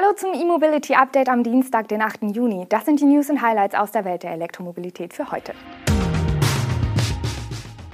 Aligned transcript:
Hallo 0.00 0.14
zum 0.14 0.32
E-Mobility 0.32 0.94
Update 0.94 1.28
am 1.28 1.42
Dienstag, 1.42 1.88
den 1.88 2.00
8. 2.00 2.34
Juni. 2.34 2.64
Das 2.70 2.86
sind 2.86 3.00
die 3.00 3.04
News 3.04 3.28
und 3.28 3.42
Highlights 3.42 3.74
aus 3.74 3.90
der 3.90 4.06
Welt 4.06 4.22
der 4.22 4.30
Elektromobilität 4.30 5.12
für 5.12 5.30
heute. 5.30 5.52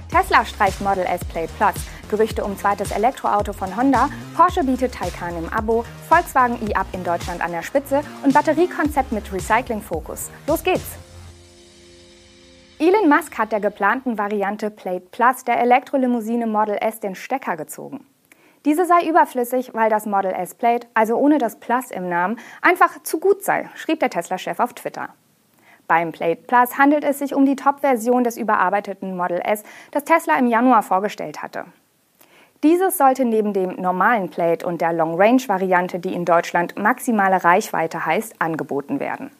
Tesla 0.09 0.45
streicht 0.45 0.79
Model 0.79 1.05
S 1.05 1.25
Play 1.25 1.47
Plus. 1.57 1.73
Gerüchte 2.09 2.45
um 2.45 2.55
zweites 2.55 2.91
Elektroauto 2.91 3.51
von 3.51 3.75
Honda. 3.75 4.09
Porsche 4.37 4.63
bietet 4.63 4.93
Taycan 4.93 5.37
im 5.37 5.51
Abo. 5.51 5.83
Volkswagen 6.07 6.57
e-Up 6.69 6.87
in 6.93 7.03
Deutschland 7.03 7.41
an 7.43 7.51
der 7.51 7.63
Spitze. 7.63 8.01
Und 8.23 8.33
Batteriekonzept 8.33 9.11
mit 9.11 9.33
Recycling-Fokus. 9.33 10.29
Los 10.47 10.63
geht's! 10.63 10.95
Elon 12.79 13.09
Musk 13.09 13.37
hat 13.37 13.51
der 13.51 13.59
geplanten 13.59 14.17
Variante 14.17 14.69
Plate 14.69 15.07
Plus 15.11 15.43
der 15.43 15.59
Elektrolimousine 15.59 16.47
Model 16.47 16.77
S 16.79 17.01
den 17.01 17.15
Stecker 17.15 17.57
gezogen. 17.57 18.05
Diese 18.67 18.85
sei 18.85 19.07
überflüssig, 19.07 19.73
weil 19.75 19.89
das 19.89 20.05
Model 20.05 20.33
S 20.33 20.53
Plate, 20.53 20.87
also 20.93 21.15
ohne 21.15 21.37
das 21.37 21.55
Plus 21.55 21.89
im 21.89 22.09
Namen, 22.09 22.37
einfach 22.61 23.01
zu 23.01 23.17
gut 23.17 23.41
sei, 23.41 23.69
schrieb 23.75 24.01
der 24.01 24.09
Tesla-Chef 24.09 24.59
auf 24.59 24.73
Twitter. 24.73 25.07
Beim 25.87 26.11
Plate 26.11 26.41
Plus 26.45 26.77
handelt 26.77 27.05
es 27.05 27.19
sich 27.19 27.33
um 27.33 27.45
die 27.45 27.55
Top-Version 27.55 28.25
des 28.25 28.35
überarbeiteten 28.35 29.15
Model 29.15 29.39
S, 29.39 29.63
das 29.91 30.03
Tesla 30.03 30.37
im 30.37 30.47
Januar 30.47 30.83
vorgestellt 30.83 31.41
hatte. 31.41 31.63
Dieses 32.61 32.97
sollte 32.97 33.23
neben 33.23 33.53
dem 33.53 33.77
normalen 33.77 34.29
Plate 34.29 34.67
und 34.67 34.81
der 34.81 34.91
Long-Range-Variante, 34.91 35.99
die 35.99 36.13
in 36.13 36.25
Deutschland 36.25 36.77
maximale 36.77 37.45
Reichweite 37.45 38.05
heißt, 38.05 38.41
angeboten 38.41 38.99
werden. 38.99 39.31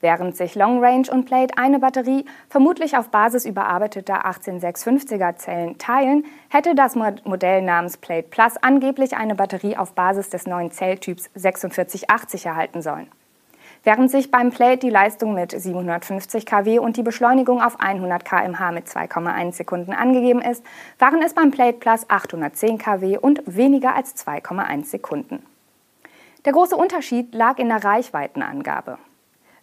Während 0.00 0.34
sich 0.34 0.54
Long 0.54 0.82
Range 0.82 1.06
und 1.10 1.26
Plate 1.26 1.58
eine 1.58 1.78
Batterie 1.78 2.24
vermutlich 2.48 2.96
auf 2.96 3.10
Basis 3.10 3.44
überarbeiteter 3.44 4.24
18650er 4.24 5.36
Zellen 5.36 5.76
teilen, 5.76 6.24
hätte 6.48 6.74
das 6.74 6.96
Modell 6.96 7.60
namens 7.60 7.98
Plate 7.98 8.28
Plus 8.28 8.56
angeblich 8.56 9.16
eine 9.16 9.34
Batterie 9.34 9.76
auf 9.76 9.92
Basis 9.92 10.30
des 10.30 10.46
neuen 10.46 10.70
Zelltyps 10.70 11.28
4680 11.34 12.46
erhalten 12.46 12.80
sollen. 12.80 13.08
Während 13.82 14.10
sich 14.10 14.30
beim 14.30 14.50
Plate 14.50 14.78
die 14.78 14.90
Leistung 14.90 15.34
mit 15.34 15.52
750 15.52 16.44
kW 16.44 16.78
und 16.78 16.96
die 16.96 17.02
Beschleunigung 17.02 17.62
auf 17.62 17.80
100 17.80 18.24
km/h 18.24 18.72
mit 18.72 18.86
2,1 18.86 19.52
Sekunden 19.52 19.92
angegeben 19.92 20.42
ist, 20.42 20.64
waren 20.98 21.22
es 21.22 21.34
beim 21.34 21.50
Plate 21.50 21.78
Plus 21.78 22.08
810 22.08 22.78
kW 22.78 23.18
und 23.18 23.42
weniger 23.46 23.94
als 23.94 24.14
2,1 24.16 24.84
Sekunden. 24.84 25.42
Der 26.44 26.52
große 26.52 26.76
Unterschied 26.76 27.34
lag 27.34 27.58
in 27.58 27.68
der 27.68 27.84
Reichweitenangabe. 27.84 28.98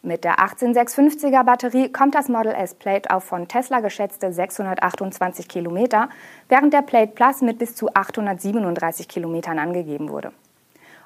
Mit 0.07 0.23
der 0.23 0.37
18650er 0.37 1.43
Batterie 1.43 1.91
kommt 1.91 2.15
das 2.15 2.29
Model 2.29 2.53
S 2.53 2.75
Plate 2.75 3.13
auf 3.13 3.25
von 3.25 3.49
Tesla 3.49 3.81
geschätzte 3.81 4.31
628 4.31 5.49
Kilometer, 5.49 6.07
während 6.47 6.71
der 6.73 6.81
Plate 6.81 7.11
Plus 7.11 7.41
mit 7.41 7.59
bis 7.59 7.75
zu 7.75 7.93
837 7.93 9.09
Kilometern 9.09 9.59
angegeben 9.59 10.07
wurde. 10.07 10.31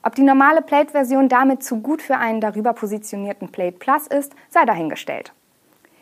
Ob 0.04 0.14
die 0.14 0.22
normale 0.22 0.62
Plate-Version 0.62 1.30
damit 1.30 1.64
zu 1.64 1.80
gut 1.80 2.04
für 2.04 2.18
einen 2.18 2.42
darüber 2.42 2.74
positionierten 2.74 3.52
Plate 3.52 3.80
Plus 3.80 4.06
ist, 4.06 4.36
sei 4.52 4.66
dahingestellt. 4.66 5.34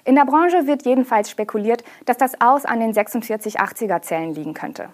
In 0.03 0.15
der 0.15 0.25
Branche 0.25 0.67
wird 0.67 0.83
jedenfalls 0.83 1.29
spekuliert, 1.29 1.85
dass 2.05 2.17
das 2.17 2.41
Aus 2.41 2.65
an 2.65 2.81
den 2.81 2.93
4680er 2.93 4.01
Zellen 4.01 4.35
liegen 4.35 4.53
könnte. 4.53 4.89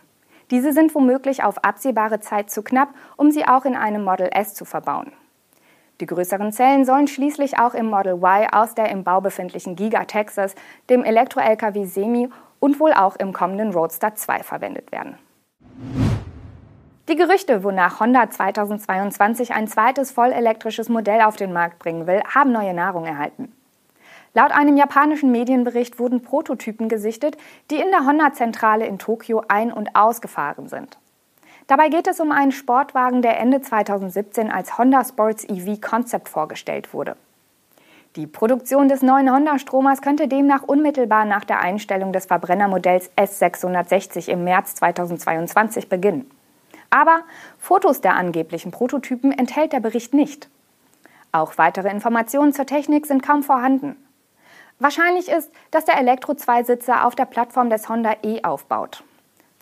Diese 0.51 0.73
sind 0.73 0.93
womöglich 0.93 1.43
auf 1.43 1.63
absehbare 1.63 2.19
Zeit 2.19 2.51
zu 2.51 2.61
knapp, 2.61 2.89
um 3.17 3.31
sie 3.31 3.47
auch 3.47 3.65
in 3.65 3.75
einem 3.75 4.03
Model 4.03 4.29
S 4.31 4.53
zu 4.53 4.63
verbauen. 4.63 5.11
Die 6.01 6.05
größeren 6.05 6.51
Zellen 6.51 6.83
sollen 6.83 7.07
schließlich 7.07 7.57
auch 7.57 7.73
im 7.73 7.89
Model 7.89 8.15
Y 8.15 8.47
aus 8.51 8.75
der 8.75 8.89
im 8.89 9.03
Bau 9.03 9.21
befindlichen 9.21 9.75
Giga 9.75 10.03
Texas, 10.03 10.55
dem 10.89 11.03
Elektro-LKW 11.03 11.85
Semi 11.85 12.29
und 12.59 12.79
wohl 12.79 12.91
auch 12.91 13.15
im 13.15 13.31
kommenden 13.31 13.71
Roadster 13.71 14.13
2 14.13 14.43
verwendet 14.43 14.91
werden. 14.91 15.17
Die 17.07 17.15
Gerüchte, 17.15 17.63
wonach 17.63 17.99
Honda 17.99 18.29
2022 18.29 19.53
ein 19.53 19.67
zweites 19.67 20.11
vollelektrisches 20.11 20.89
Modell 20.89 21.21
auf 21.21 21.35
den 21.35 21.53
Markt 21.53 21.79
bringen 21.79 22.07
will, 22.07 22.21
haben 22.33 22.51
neue 22.51 22.73
Nahrung 22.73 23.05
erhalten. 23.05 23.53
Laut 24.33 24.51
einem 24.51 24.75
japanischen 24.75 25.31
Medienbericht 25.31 25.97
wurden 25.97 26.23
Prototypen 26.23 26.89
gesichtet, 26.89 27.37
die 27.71 27.75
in 27.75 27.91
der 27.91 28.05
Honda-Zentrale 28.05 28.85
in 28.85 28.99
Tokio 28.99 29.43
ein- 29.47 29.71
und 29.71 29.95
ausgefahren 29.95 30.67
sind. 30.67 30.97
Dabei 31.67 31.89
geht 31.89 32.07
es 32.07 32.19
um 32.19 32.31
einen 32.31 32.51
Sportwagen, 32.51 33.23
der 33.23 33.39
Ende 33.39 33.59
2017 33.59 34.51
als 34.51 34.77
Honda 34.77 35.03
Sports 35.03 35.45
EV 35.45 35.81
Concept 35.81 36.29
vorgestellt 36.29 36.93
wurde. 36.93 37.15
Die 38.15 38.27
Produktion 38.27 38.87
des 38.87 39.01
neuen 39.01 39.33
Honda-Stromers 39.33 40.01
könnte 40.01 40.27
demnach 40.27 40.61
unmittelbar 40.63 41.25
nach 41.25 41.43
der 41.43 41.59
Einstellung 41.59 42.13
des 42.13 42.27
Verbrennermodells 42.27 43.09
S660 43.17 44.29
im 44.29 44.43
März 44.43 44.75
2022 44.75 45.89
beginnen. 45.89 46.29
Aber 46.91 47.21
Fotos 47.57 47.99
der 47.99 48.15
angeblichen 48.15 48.71
Prototypen 48.71 49.31
enthält 49.31 49.73
der 49.73 49.79
Bericht 49.79 50.13
nicht. 50.13 50.49
Auch 51.31 51.57
weitere 51.57 51.89
Informationen 51.89 52.53
zur 52.53 52.67
Technik 52.67 53.07
sind 53.07 53.23
kaum 53.23 53.43
vorhanden. 53.43 53.97
Wahrscheinlich 54.79 55.29
ist, 55.29 55.51
dass 55.71 55.83
der 55.83 55.97
Elektro-Zweisitzer 55.97 57.05
auf 57.05 57.15
der 57.15 57.25
Plattform 57.25 57.69
des 57.69 57.89
Honda 57.89 58.13
E 58.23 58.43
aufbaut. 58.43 59.03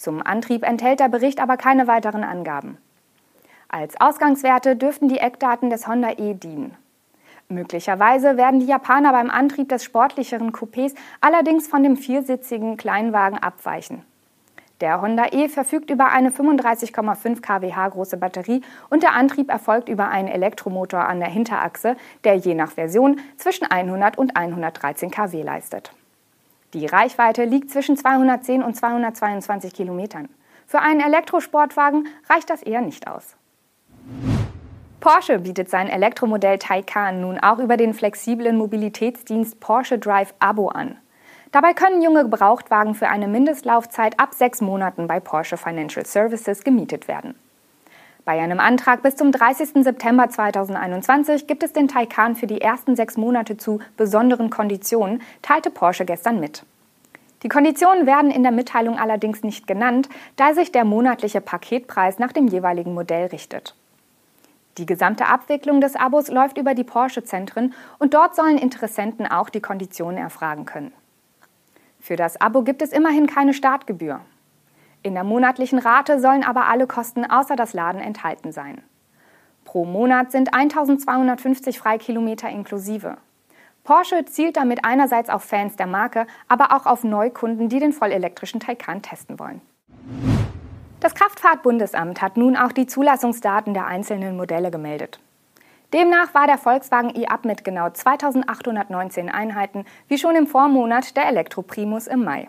Zum 0.04 0.22
Antrieb 0.22 0.68
enthält 0.68 1.00
der 1.00 1.08
Bericht 1.08 1.40
aber 1.40 1.56
keine 1.56 1.88
weiteren 1.88 2.26
Angaben. 2.26 2.78
Als 3.70 3.96
Ausgangswerte 4.02 4.76
dürften 4.76 5.08
die 5.08 5.20
Eckdaten 5.20 5.70
des 5.70 5.88
Honda 5.88 6.10
E 6.18 6.34
dienen. 6.34 6.76
Möglicherweise 7.48 8.36
werden 8.36 8.60
die 8.60 8.66
Japaner 8.66 9.14
beim 9.14 9.30
Antrieb 9.30 9.70
des 9.70 9.86
sportlicheren 9.86 10.52
Coupés 10.52 10.94
allerdings 11.22 11.70
von 11.70 11.84
dem 11.84 11.96
viersitzigen 11.96 12.76
Kleinwagen 12.76 13.40
abweichen. 13.40 14.04
Der 14.82 15.02
Honda 15.02 15.28
E 15.32 15.48
verfügt 15.48 15.90
über 15.90 16.10
eine 16.10 16.32
35,5 16.32 17.40
kWh 17.40 17.90
große 17.92 18.18
Batterie 18.18 18.62
und 18.90 19.04
der 19.04 19.14
Antrieb 19.14 19.50
erfolgt 19.50 19.88
über 19.88 20.10
einen 20.10 20.28
Elektromotor 20.28 21.08
an 21.08 21.22
der 21.22 21.30
Hinterachse, 21.30 21.96
der 22.26 22.36
je 22.36 22.56
nach 22.56 22.74
Version 22.74 23.22
zwischen 23.38 23.72
100 23.72 24.18
und 24.18 24.36
113 24.36 25.12
kW 25.12 25.44
leistet. 25.44 25.94
Die 26.74 26.86
Reichweite 26.86 27.46
liegt 27.46 27.70
zwischen 27.70 27.98
210 27.98 28.64
und 28.64 28.76
222 28.76 29.74
Kilometern. 29.74 30.30
Für 30.66 30.80
einen 30.80 31.02
Elektrosportwagen 31.02 32.08
reicht 32.30 32.50
das 32.50 32.64
eher 32.64 32.82
nicht 32.82 33.08
aus. 33.08 33.36
Porsche 35.00 35.40
bietet 35.40 35.70
sein 35.70 35.88
Elektromodell 35.88 36.58
Taycan 36.58 37.22
nun 37.22 37.38
auch 37.38 37.60
über 37.60 37.78
den 37.78 37.94
flexiblen 37.94 38.58
Mobilitätsdienst 38.58 39.60
Porsche 39.60 40.00
Drive 40.00 40.34
Abo 40.40 40.70
an. 40.70 40.98
Dabei 41.52 41.74
können 41.74 42.02
junge 42.02 42.24
Gebrauchtwagen 42.24 42.96
für 42.96 43.10
eine 43.10 43.28
Mindestlaufzeit 43.28 44.20
ab 44.20 44.34
sechs 44.34 44.62
Monaten 44.62 45.06
bei 45.06 45.20
Porsche 45.20 45.58
Financial 45.58 46.06
Services 46.06 46.64
gemietet 46.64 47.08
werden. 47.08 47.36
Bei 48.26 48.42
einem 48.42 48.62
Antrag 48.62 49.04
bis 49.04 49.18
zum 49.18 49.34
30. 49.34 49.84
September 49.84 50.30
2021 50.30 51.46
gibt 51.46 51.62
es 51.62 51.74
den 51.74 51.90
Taycan 51.90 52.38
für 52.38 52.48
die 52.48 52.62
ersten 52.62 52.96
sechs 52.96 53.18
Monate 53.18 53.58
zu 53.58 53.80
besonderen 53.98 54.50
Konditionen, 54.50 55.22
teilte 55.42 55.70
Porsche 55.70 56.06
gestern 56.06 56.40
mit. 56.40 56.64
Die 57.44 57.50
Konditionen 57.50 58.06
werden 58.06 58.32
in 58.32 58.44
der 58.44 58.54
Mitteilung 58.54 58.98
allerdings 58.98 59.44
nicht 59.44 59.68
genannt, 59.68 60.08
da 60.38 60.54
sich 60.54 60.72
der 60.72 60.86
monatliche 60.86 61.42
Paketpreis 61.42 62.18
nach 62.18 62.32
dem 62.32 62.48
jeweiligen 62.48 62.94
Modell 62.94 63.28
richtet. 63.28 63.76
Die 64.78 64.86
gesamte 64.86 65.26
Abwicklung 65.26 65.82
des 65.82 65.98
Abos 65.98 66.30
läuft 66.30 66.58
über 66.58 66.76
die 66.76 66.86
Porsche-Zentren 66.86 67.74
und 68.00 68.14
dort 68.14 68.38
sollen 68.38 68.58
Interessenten 68.58 69.28
auch 69.28 69.50
die 69.50 69.62
Konditionen 69.62 70.18
erfragen 70.18 70.66
können. 70.66 70.94
Für 72.00 72.16
das 72.16 72.40
Abo 72.40 72.64
gibt 72.64 72.82
es 72.82 72.94
immerhin 72.94 73.28
keine 73.28 73.54
Startgebühr. 73.54 74.22
In 75.06 75.16
der 75.16 75.26
monatlichen 75.26 75.80
Rate 75.80 76.22
sollen 76.22 76.46
aber 76.46 76.68
alle 76.68 76.88
Kosten 76.88 77.30
außer 77.30 77.58
das 77.58 77.74
Laden 77.74 78.00
enthalten 78.00 78.54
sein. 78.54 78.82
Pro 79.66 79.84
Monat 79.84 80.32
sind 80.32 80.54
1250 80.56 81.78
Freikilometer 81.78 82.50
inklusive. 82.50 83.18
Porsche 83.84 84.24
zielt 84.24 84.56
damit 84.56 84.86
einerseits 84.86 85.30
auf 85.30 85.44
Fans 85.44 85.76
der 85.76 85.88
Marke, 85.88 86.26
aber 86.48 86.72
auch 86.72 86.86
auf 86.86 87.04
Neukunden, 87.04 87.68
die 87.68 87.80
den 87.80 87.92
vollelektrischen 87.92 88.62
Taycan 88.62 89.02
testen 89.02 89.40
wollen. 89.40 89.62
Das 91.02 91.16
Kraftfahrtbundesamt 91.16 92.22
hat 92.22 92.38
nun 92.38 92.56
auch 92.56 92.72
die 92.72 92.88
Zulassungsdaten 92.88 93.74
der 93.74 93.88
einzelnen 93.88 94.38
Modelle 94.38 94.72
gemeldet. 94.72 95.20
Demnach 95.92 96.34
war 96.34 96.48
der 96.48 96.58
Volkswagen 96.58 97.14
e-Up 97.14 97.44
mit 97.44 97.66
genau 97.66 97.90
2819 97.90 99.30
Einheiten 99.30 99.84
wie 100.08 100.18
schon 100.18 100.38
im 100.38 100.48
Vormonat 100.48 101.18
der 101.18 101.28
Elektroprimus 101.28 102.08
im 102.08 102.24
Mai. 102.24 102.48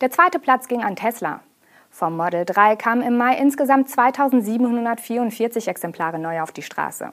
Der 0.00 0.10
zweite 0.10 0.38
Platz 0.38 0.66
ging 0.66 0.82
an 0.82 0.96
Tesla 0.96 1.40
vom 1.90 2.16
Model 2.16 2.44
3 2.44 2.76
kamen 2.76 3.02
im 3.02 3.16
Mai 3.16 3.36
insgesamt 3.38 3.88
2744 3.88 5.68
Exemplare 5.68 6.18
neu 6.18 6.40
auf 6.40 6.52
die 6.52 6.62
Straße. 6.62 7.12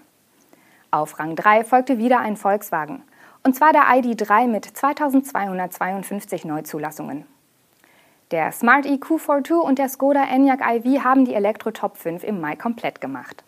Auf 0.91 1.19
Rang 1.19 1.35
3 1.35 1.63
folgte 1.63 1.97
wieder 1.97 2.19
ein 2.19 2.37
Volkswagen, 2.37 3.03
und 3.43 3.55
zwar 3.55 3.73
der 3.73 3.83
ID3 3.83 4.47
mit 4.47 4.65
2252 4.65 6.45
Neuzulassungen. 6.45 7.25
Der 8.31 8.51
Smart 8.51 8.85
EQ42 8.85 9.53
und 9.53 9.77
der 9.77 9.87
Skoda 9.87 10.23
Enyaq 10.23 10.61
iV 10.61 11.03
haben 11.03 11.25
die 11.25 11.35
Elektro 11.35 11.71
Top 11.71 11.97
5 11.97 12.23
im 12.23 12.41
Mai 12.41 12.55
komplett 12.55 12.99
gemacht. 12.99 13.43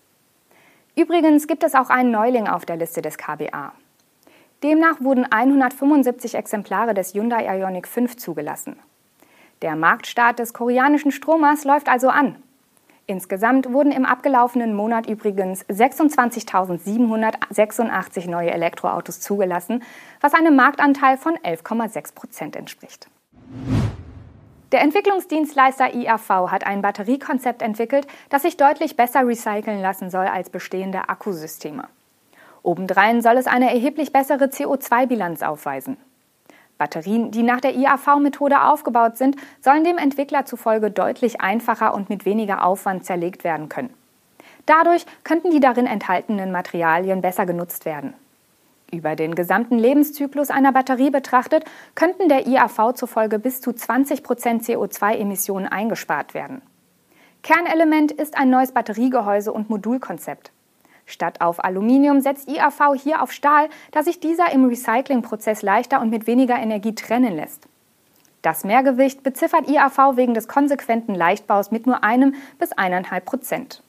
Übrigens 0.96 1.48
gibt 1.48 1.64
es 1.64 1.74
auch 1.74 1.90
einen 1.90 2.12
Neuling 2.12 2.48
auf 2.48 2.66
der 2.66 2.78
Liste 2.78 3.02
des 3.02 3.18
KBA. 3.18 3.74
Demnach 4.64 5.02
wurden 5.02 5.26
175 5.26 6.36
Exemplare 6.36 6.94
des 6.94 7.14
Hyundai 7.14 7.46
Ioniq 7.60 7.88
5 7.88 8.18
zugelassen. 8.18 8.78
Der 9.62 9.76
Marktstart 9.76 10.40
des 10.40 10.54
koreanischen 10.54 11.12
Stromers 11.12 11.64
läuft 11.64 11.90
also 11.90 12.10
an. 12.10 12.42
Insgesamt 13.08 13.72
wurden 13.72 13.92
im 13.92 14.06
abgelaufenen 14.06 14.76
Monat 14.76 15.08
übrigens 15.08 15.66
26.786 15.66 18.30
neue 18.30 18.52
Elektroautos 18.52 19.22
zugelassen, 19.22 19.82
was 20.20 20.34
einem 20.34 20.56
Marktanteil 20.56 21.18
von 21.18 21.36
11,6 21.38 22.14
Prozent 22.14 22.58
entspricht. 22.58 23.08
Der 24.74 24.82
Entwicklungsdienstleister 24.82 25.96
IAV 25.96 26.52
hat 26.52 26.68
ein 26.68 26.82
Batteriekonzept 26.82 27.62
entwickelt, 27.62 28.06
das 28.30 28.42
sich 28.42 28.58
deutlich 28.58 28.98
besser 28.98 29.26
recyceln 29.26 29.82
lassen 29.82 30.10
soll 30.10 30.28
als 30.28 30.50
bestehende 30.50 31.08
Akkusysteme. 31.08 31.88
Obendrein 32.62 33.22
soll 33.22 33.38
es 33.38 33.48
eine 33.48 33.74
erheblich 33.74 34.12
bessere 34.12 34.48
CO2-Bilanz 34.48 35.42
aufweisen. 35.42 35.96
Batterien, 36.78 37.32
die 37.32 37.44
nach 37.44 37.62
der 37.62 37.76
IAV-Methode 37.76 38.62
aufgebaut 38.62 39.18
sind, 39.18 39.36
sollen 39.62 39.84
dem 39.84 39.98
Entwickler 39.98 40.46
zufolge 40.46 40.92
deutlich 40.92 41.42
einfacher 41.42 41.94
und 41.94 42.10
mit 42.10 42.26
weniger 42.26 42.64
Aufwand 42.66 43.06
zerlegt 43.06 43.44
werden 43.44 43.70
können. 43.70 43.94
Dadurch 44.66 45.06
könnten 45.24 45.52
die 45.52 45.60
darin 45.60 45.88
enthaltenen 45.88 46.52
Materialien 46.52 47.22
besser 47.22 47.46
genutzt 47.46 47.86
werden. 47.86 48.14
Über 48.92 49.16
den 49.16 49.36
gesamten 49.36 49.78
Lebenszyklus 49.78 50.50
einer 50.50 50.72
Batterie 50.72 51.10
betrachtet, 51.10 51.66
könnten 51.96 52.30
der 52.30 52.48
IAV 52.48 52.94
zufolge 52.94 53.40
bis 53.40 53.60
zu 53.60 53.74
20 53.74 54.24
Prozent 54.24 54.64
CO2-Emissionen 54.64 55.68
eingespart 55.68 56.34
werden. 56.34 56.62
Kernelement 57.44 58.12
ist 58.12 58.38
ein 58.38 58.50
neues 58.50 58.72
Batteriegehäuse 58.72 59.52
und 59.52 59.70
Modulkonzept. 59.70 60.52
Statt 61.08 61.40
auf 61.40 61.64
Aluminium 61.64 62.20
setzt 62.20 62.50
IAV 62.50 62.94
hier 63.02 63.24
auf 63.24 63.32
Stahl, 63.32 63.70
da 63.92 64.04
sich 64.04 64.20
dieser 64.20 64.52
im 64.52 64.66
Recyclingprozess 64.66 65.62
leichter 65.62 66.02
und 66.02 66.10
mit 66.10 66.28
weniger 66.28 66.58
Energie 66.60 66.94
trennen 66.94 67.34
lässt. 67.34 67.68
Das 68.42 68.66
Mehrgewicht 68.66 69.24
beziffert 69.24 69.70
IAV 69.70 70.16
wegen 70.16 70.34
des 70.34 70.48
konsequenten 70.48 71.16
Leichtbaus 71.16 71.72
mit 71.72 71.88
nur 71.88 72.04
einem 72.04 72.36
bis 72.60 72.74
eineinhalb 72.74 73.26
Prozent. 73.26 73.82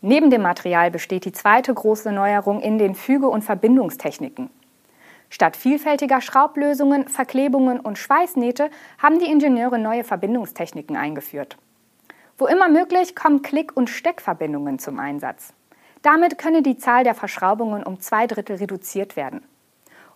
Neben 0.00 0.30
dem 0.30 0.40
Material 0.40 0.90
besteht 0.90 1.26
die 1.26 1.32
zweite 1.32 1.74
große 1.74 2.10
Neuerung 2.10 2.62
in 2.62 2.78
den 2.78 2.94
Füge- 2.94 3.28
und 3.28 3.42
Verbindungstechniken. 3.42 4.48
Statt 5.28 5.56
vielfältiger 5.56 6.22
Schraublösungen, 6.22 7.06
Verklebungen 7.06 7.80
und 7.80 7.98
Schweißnähte 7.98 8.70
haben 8.98 9.18
die 9.18 9.30
Ingenieure 9.30 9.78
neue 9.78 10.04
Verbindungstechniken 10.04 10.96
eingeführt. 10.96 11.58
Wo 12.38 12.46
immer 12.46 12.70
möglich 12.70 13.14
kommen 13.14 13.42
Klick- 13.42 13.76
und 13.76 13.90
Steckverbindungen 13.90 14.78
zum 14.78 14.98
Einsatz. 14.98 15.52
Damit 16.02 16.38
könne 16.38 16.62
die 16.62 16.78
Zahl 16.78 17.04
der 17.04 17.14
Verschraubungen 17.14 17.82
um 17.82 18.00
zwei 18.00 18.26
Drittel 18.26 18.56
reduziert 18.56 19.16
werden. 19.16 19.42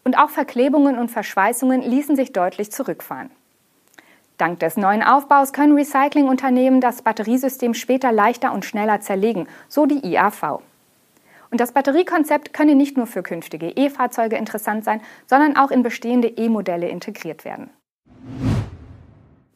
Und 0.03 0.19
auch 0.19 0.31
Verklebungen 0.31 0.99
und 0.99 1.11
Verschweißungen 1.11 1.83
ließen 1.83 2.17
sich 2.17 2.33
deutlich 2.33 2.73
zurückfahren. 2.73 3.31
Dank 4.37 4.59
des 4.59 4.77
neuen 4.77 5.03
Aufbaus 5.03 5.53
können 5.53 5.75
Recyclingunternehmen 5.75 6.81
das 6.81 7.03
Batteriesystem 7.03 7.73
später 7.73 8.11
leichter 8.11 8.53
und 8.53 8.65
schneller 8.65 9.01
zerlegen, 9.01 9.47
so 9.69 9.87
die 9.87 10.05
IAV. 10.05 10.61
Und 11.51 11.61
das 11.61 11.73
Batteriekonzept 11.73 12.53
könne 12.53 12.75
nicht 12.75 12.97
nur 12.97 13.07
für 13.07 13.23
künftige 13.23 13.69
E-Fahrzeuge 13.69 14.37
interessant 14.37 14.85
sein, 14.85 15.01
sondern 15.27 15.57
auch 15.57 15.71
in 15.71 15.85
bestehende 15.85 16.27
E-Modelle 16.27 16.89
integriert 16.89 17.45
werden. 17.45 17.71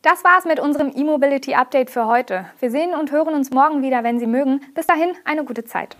Das 0.02 0.22
war's 0.22 0.44
mit 0.44 0.60
unserem 0.60 0.92
E-Mobility 0.94 1.54
Update 1.54 1.90
für 1.90 2.06
heute. 2.06 2.46
Wir 2.60 2.70
sehen 2.70 2.94
und 2.94 3.10
hören 3.10 3.34
uns 3.34 3.50
morgen 3.50 3.82
wieder, 3.82 4.04
wenn 4.04 4.20
Sie 4.20 4.28
mögen. 4.28 4.60
Bis 4.74 4.86
dahin 4.86 5.10
eine 5.24 5.44
gute 5.44 5.64
Zeit. 5.64 5.96